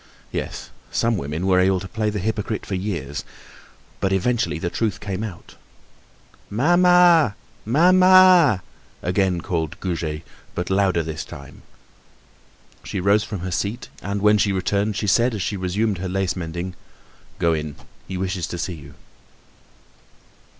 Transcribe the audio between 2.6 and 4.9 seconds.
for years, but eventually the